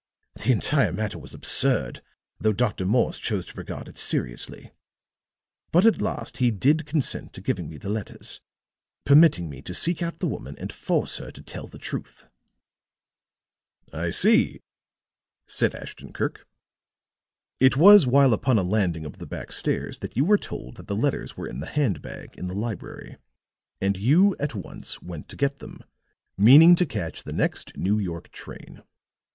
The 0.33 0.51
entire 0.51 0.91
matter 0.91 1.19
was 1.19 1.31
absurd, 1.35 2.01
though 2.39 2.53
Dr. 2.53 2.87
Morse 2.87 3.19
chose 3.19 3.45
to 3.45 3.53
regard 3.53 3.87
it 3.87 3.99
seriously. 3.99 4.71
But 5.71 5.85
at 5.85 6.01
last 6.01 6.37
he 6.37 6.49
did 6.49 6.87
consent 6.87 7.33
to 7.33 7.39
giving 7.41 7.69
me 7.69 7.77
the 7.77 7.87
letters, 7.91 8.41
permitting 9.05 9.47
me 9.47 9.61
to 9.61 9.75
seek 9.75 10.01
out 10.01 10.17
the 10.17 10.25
woman 10.27 10.55
and 10.57 10.73
force 10.73 11.17
her 11.17 11.29
to 11.29 11.43
tell 11.43 11.67
the 11.67 11.77
truth." 11.77 12.25
"I 13.93 14.09
see," 14.09 14.63
said 15.45 15.75
Ashton 15.75 16.13
Kirk. 16.13 16.47
"It 17.59 17.77
was 17.77 18.07
while 18.07 18.33
upon 18.33 18.57
a 18.57 18.63
landing 18.63 19.05
of 19.05 19.19
the 19.19 19.27
back 19.27 19.51
stairs 19.51 19.99
that 19.99 20.17
you 20.17 20.25
were 20.25 20.39
told 20.39 20.77
that 20.77 20.87
the 20.87 20.95
letters 20.95 21.37
were 21.37 21.45
in 21.47 21.59
the 21.59 21.67
hand 21.67 22.01
bag 22.01 22.35
in 22.39 22.47
the 22.47 22.55
library, 22.55 23.17
and 23.79 23.95
you 23.97 24.35
at 24.39 24.55
once 24.55 24.99
went 25.03 25.29
to 25.29 25.37
get 25.37 25.59
them, 25.59 25.83
meaning 26.39 26.75
to 26.77 26.87
catch 26.87 27.21
the 27.23 27.33
next 27.33 27.77
New 27.77 27.99
York 27.99 28.31
train. 28.31 28.81